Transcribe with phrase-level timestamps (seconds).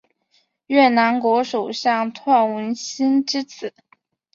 [0.65, 3.71] 越南国首相阮文心之子。